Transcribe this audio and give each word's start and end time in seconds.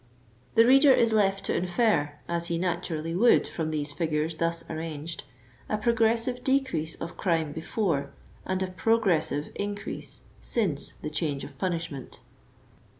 The 0.55 0.65
reader 0.65 0.91
is 0.91 1.11
left 1.13 1.45
to 1.45 1.55
infer, 1.55 2.13
as 2.27 2.47
he 2.47 2.57
naturally 2.57 3.13
would, 3.13 3.47
from 3.47 3.69
these 3.69 3.93
6gures 3.93 4.35
thus 4.39 4.67
arranged, 4.67 5.25
a 5.69 5.77
progressive 5.77 6.43
decrease 6.43 6.95
of 6.95 7.17
crime 7.17 7.51
before, 7.51 8.11
and 8.43 8.63
a 8.63 8.67
progrcs. 8.71 9.25
sive 9.25 9.49
increase, 9.53 10.21
since 10.41 10.93
the 10.93 11.11
change 11.11 11.43
of 11.43 11.55
punishment. 11.59 12.19